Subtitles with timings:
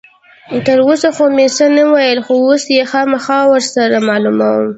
[0.65, 4.67] تر اوسه خو مې څه نه ویل، خو اوس یې خامخا ور سره معلوموم.